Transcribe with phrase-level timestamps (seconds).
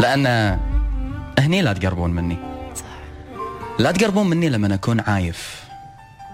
[0.00, 0.58] لأن
[1.38, 2.36] هني لا تقربون مني.
[3.78, 5.64] لا تقربون مني لما أكون عايف.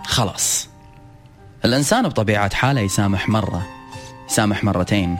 [0.04, 0.68] خلاص.
[1.64, 3.66] الإنسان بطبيعة حاله يسامح مرة
[4.30, 5.18] يسامح مرتين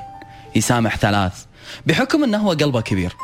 [0.55, 1.45] يسامح ثلاث
[1.87, 3.17] بحكم أنه هو قلبه كبير.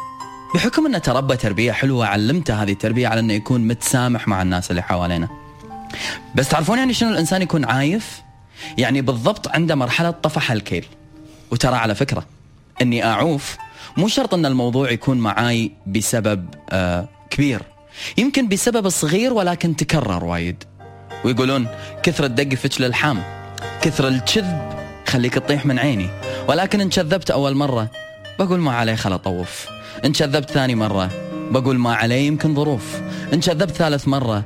[0.54, 4.82] بحكم أنه تربى تربية حلوة علمته هذه التربية على أنه يكون متسامح مع الناس اللي
[4.82, 5.28] حوالينا
[6.34, 8.22] بس تعرفون يعني شنو الإنسان يكون عايف؟
[8.78, 10.86] يعني بالضبط عنده مرحلة طفح الكيل.
[11.50, 12.26] وترى على فكرة
[12.82, 13.56] أني أعوف
[13.96, 17.62] مو شرط أن الموضوع يكون معاي بسبب آه كبير.
[18.18, 20.64] يمكن بسبب صغير ولكن تكرر وايد.
[21.24, 21.66] ويقولون
[22.02, 23.22] كثر الدق فتش للحام.
[23.82, 24.72] كثر الكذب
[25.06, 26.08] خليك تطيح من عيني.
[26.48, 27.90] ولكن إن كذبت أول مرة
[28.38, 29.66] بقول ما عليه خل أطوف.
[30.04, 31.10] إن كذبت ثاني مرة
[31.50, 33.00] بقول ما عليه يمكن ظروف.
[33.32, 34.44] إن كذبت ثالث مرة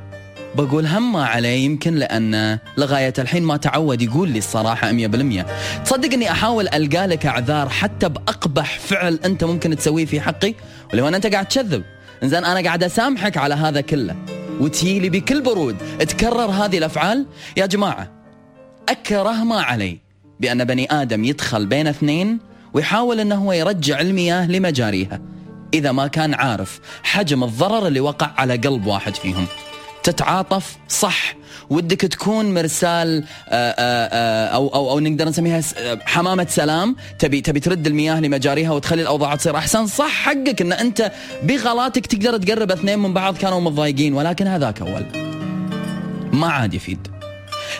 [0.55, 5.45] بقول هم ما عليه يمكن لأن لغاية الحين ما تعود يقول لي الصراحة 100%
[5.85, 10.53] تصدق أني أحاول ألقى لك أعذار حتى بأقبح فعل أنت ممكن تسويه في حقي؟
[10.93, 11.83] ولو أن أنت قاعد تكذب
[12.23, 14.15] إنزين أنا قاعد أسامحك على هذا كله.
[14.59, 15.77] وتيلي بكل برود.
[15.99, 17.25] تكرر هذه الأفعال؟
[17.57, 18.11] يا جماعة
[18.89, 19.99] أكره ما علي
[20.39, 22.39] بأن بني آدم يدخل بين اثنين
[22.73, 25.21] ويحاول أنه هو يرجع المياه لمجاريها.
[25.73, 29.47] إذا ما كان عارف حجم الضرر اللي وقع على قلب واحد فيهم.
[30.07, 31.35] تتعاطف صح.
[31.69, 35.61] ودك تكون مرسال آآ آآ أو, أو, أو نقدر نسميها
[36.05, 36.95] حمامة سلام.
[37.19, 39.87] تبي تبي ترد المياه لمجاريها وتخلي الأوضاع تصير أحسن.
[39.87, 41.11] صح حقك أن أنت
[41.43, 45.05] بغلاتك تقدر تقرب اثنين من بعض كانوا متضايقين ولكن هذاك أول.
[46.33, 47.07] ما عاد يفيد.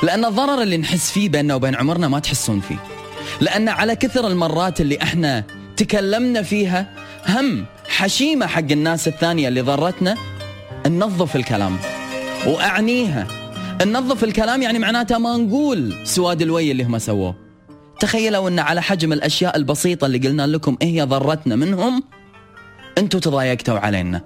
[0.04, 2.80] لأن الضرر اللي نحس فيه بيننا وبين عمرنا ما تحسون فيه.
[3.42, 5.44] لأن على كثر المرات اللي إحنا
[5.78, 6.86] تكلمنا فيها
[7.28, 10.16] هم حشيمة حق الناس الثانية اللي ضرتنا
[10.88, 11.78] ننظف الكلام.
[12.46, 13.28] وأعنيها.
[13.86, 17.36] ننظف الكلام يعني معناته ما نقول سواد الوي اللي هم سووه.
[18.00, 22.04] تخيلوا إن على حجم الأشياء البسيطة اللي قلنا لكم إيه هي ضرتنا منهم؟
[22.98, 24.22] أنتم تضايقتوا علينا.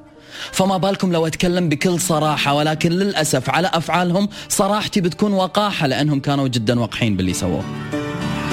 [0.52, 6.48] فما بالكم لو أتكلم بكل صراحة ولكن للأسف على أفعالهم صراحتي بتكون وقاحة لأنهم كانوا
[6.48, 7.64] جدا وقحين باللي سووه.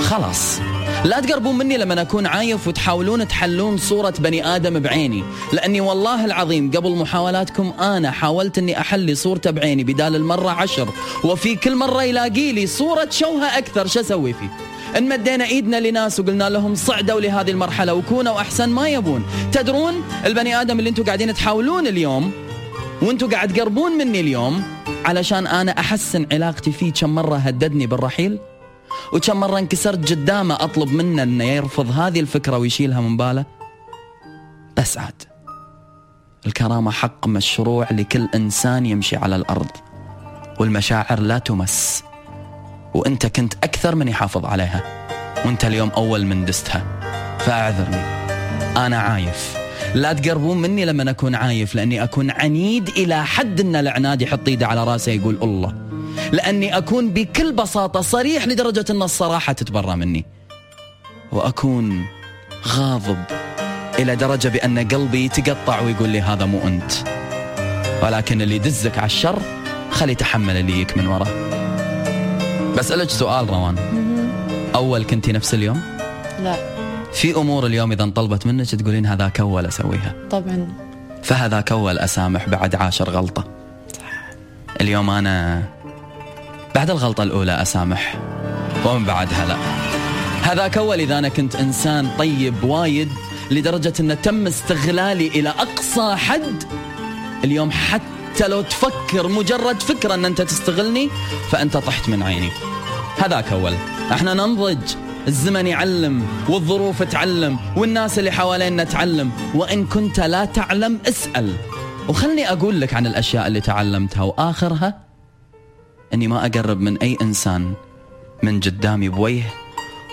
[0.03, 0.61] خلاص.
[1.05, 6.71] لا تقربون مني لما أكون عايف وتحاولون تحلون صورة بني آدم بعيني لأني والله العظيم
[6.71, 10.89] قبل محاولاتكم أنا حاولت أني أحلي صورته بعيني بدال المرة عشر
[11.25, 14.51] وفي كل مرة يلاقي لي صورة شوها أكثر شو أسوي فيه؟
[14.99, 19.25] إن مدينا إيدنا لناس وقلنا لهم صعدوا لهذه المرحلة وكونوا أحسن ما يبون.
[19.53, 19.95] تدرون
[20.25, 22.33] البني آدم اللي أنتم قاعدين تحاولون اليوم
[23.03, 24.63] وأنتم قاعد تقربون مني اليوم
[25.05, 28.39] علشان أنا أحسن علاقتي فيه كم مرة هددني بالرحيل؟
[29.13, 33.45] وكم مرة انكسرت قدامه أطلب منه أنه يرفض هذه الفكرة ويشيلها من باله؟
[34.77, 35.23] بس عاد
[36.47, 39.71] الكرامة حق مشروع لكل إنسان يمشي على الأرض
[40.61, 42.05] والمشاعر لا تمس
[42.95, 44.83] وأنت كنت أكثر من يحافظ عليها
[45.45, 46.85] وأنت اليوم أول من دستها.
[47.39, 48.03] فأعذرني
[48.87, 49.57] أنا عايف.
[49.95, 54.67] لا تقربون مني لما أكون عايف لأني أكون عنيد إلى حد أن العناد يحط إيده
[54.67, 55.88] على راسه يقول الله.
[56.33, 60.25] لأني أكون بكل بساطة صريح لدرجة أن الصراحة تتبرى مني.
[61.33, 62.07] وأكون
[62.69, 63.19] غاضب
[63.99, 66.93] إلى درجة بأن قلبي يتقطع ويقول لي هذا مو أنت.
[68.03, 69.39] ولكن اللي يدزك على الشر
[69.91, 71.49] خلي يتحمل اللي يك من وراه
[72.79, 73.77] بسألك سؤال روان.
[74.75, 75.83] أول كنتي نفس اليوم؟
[76.43, 76.57] لا.
[77.13, 80.15] في أمور اليوم إذا انطلبت منك تقولين هذاك أول أسويها.
[80.31, 80.69] طبعا.
[81.23, 83.45] فهذاك أول أسامح بعد عاشر غلطة.
[84.81, 85.63] اليوم أنا
[86.79, 88.15] بعد الغلطة الأولى أسامح.
[88.85, 89.57] ومن بعدها لا
[90.43, 93.09] هذاك أول إذا أنا كنت إنسان طيب وايد
[93.51, 96.65] لدرجة أنه تم استغلالي إلى أقصى حد.
[97.45, 101.09] اليوم حتى لو تفكر مجرد فكرة أن أنت تستغلني
[101.51, 102.51] فأنت طحت من عيني.
[103.19, 103.75] هذاك أول
[104.13, 104.95] إحنا ننضج.
[105.29, 109.31] الزمن يعلم والظروف تعلم والناس اللي حوالينا تعلم.
[109.55, 111.57] وإن كنت لا تعلم اسأل.
[112.09, 114.23] وخلني أقول لك عن الأشياء اللي تعلمتها.
[114.23, 115.08] وآخرها
[116.15, 117.73] أني ما أقرب من أي إنسان
[118.43, 119.43] من قدامي بوجه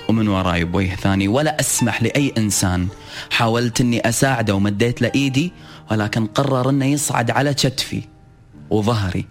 [0.10, 2.88] ومن وراي بوجه ثاني ولا أسمح لأي إنسان.
[3.32, 5.54] حاولت أني أساعده ومديت له إيدي
[5.92, 8.02] ولكن قرر أنه يصعد على كتفي
[8.70, 9.26] وظهري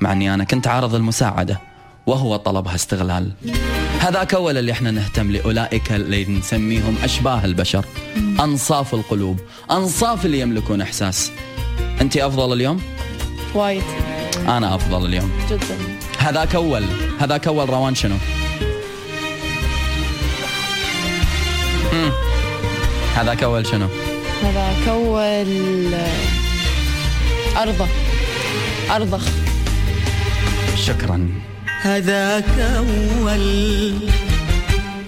[0.00, 1.60] مع أني أنا كنت عارض المساعدة
[2.06, 3.32] وهو طلبها استغلال.
[4.00, 7.84] هذاك أول اللي إحنا نهتم لأولئك اللي نسميهم أشباه البشر
[8.40, 9.40] أنصاف القلوب
[9.70, 11.30] أنصاف اللي يملكون إحساس.
[12.00, 12.80] أنت أفضل اليوم؟
[13.54, 13.82] وايد.
[14.48, 15.30] أنا أفضل اليوم.
[15.50, 16.03] جدا.
[16.24, 16.84] هذاك اول
[17.20, 18.16] هذاك اول روان شنو؟
[23.14, 23.88] هذاك اول شنو؟
[24.42, 25.94] هذاك اول
[27.56, 29.26] ارضى آه، ارضخ
[30.76, 31.28] شكرا.
[31.82, 33.94] هذاك اول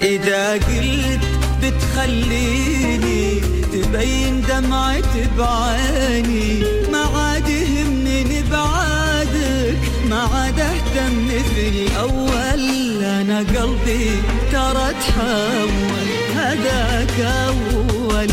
[0.02, 1.26] إذا قلت
[1.62, 3.40] بتخليني
[3.72, 6.75] تبين دمعة بعيني.
[15.20, 18.30] أول هذاك أول.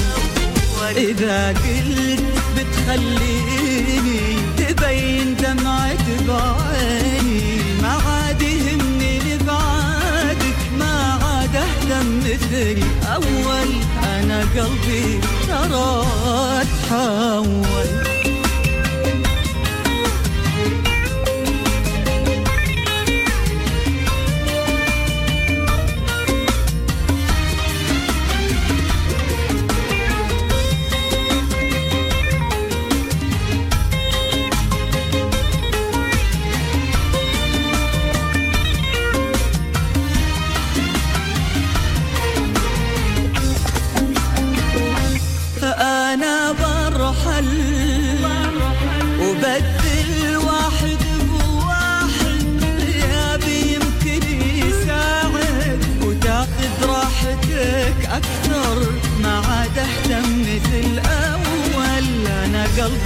[0.97, 2.24] إذا قلت
[2.57, 4.21] بتخليني
[4.57, 7.62] تبين دمعة بعيني.
[7.81, 12.77] ما عاد يهمني لبعادك ما عاد أحلم مثل
[13.13, 13.69] أول
[14.03, 16.06] أنا قلبي ترى
[16.89, 18.02] تحول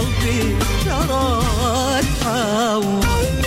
[0.00, 1.40] قلبي جرى
[2.20, 3.39] تحول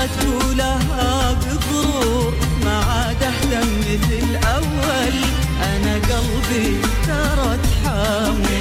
[0.00, 0.24] صارت
[0.56, 5.14] لها بغرور ما عاد أهتم مثل الأول.
[5.62, 8.59] أنا قلبي ترى تحامل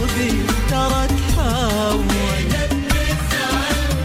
[0.00, 2.04] قلبي ترك حاول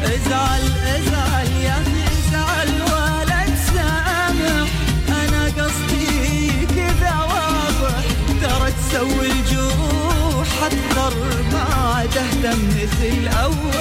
[0.03, 0.63] ازعل
[0.95, 1.77] ازعل يا
[2.11, 4.69] ازعل ولا تسامح.
[5.09, 8.03] أنا قصدي كذا واضح
[8.41, 11.15] ترى تسوي الجروح حتضر
[11.51, 13.78] ما تهتم مثل الأول.